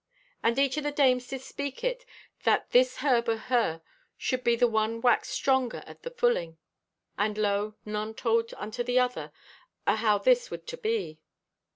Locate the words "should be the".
4.17-4.67